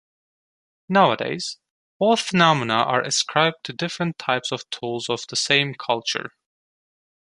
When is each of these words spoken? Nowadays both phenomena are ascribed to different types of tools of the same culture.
Nowadays 0.89 1.59
both 1.99 2.21
phenomena 2.21 2.73
are 2.73 3.03
ascribed 3.03 3.57
to 3.65 3.71
different 3.73 4.17
types 4.17 4.51
of 4.51 4.67
tools 4.71 5.07
of 5.11 5.27
the 5.29 5.35
same 5.35 5.75
culture. 5.75 6.31